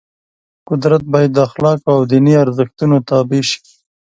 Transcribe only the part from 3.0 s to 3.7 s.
تابع شي.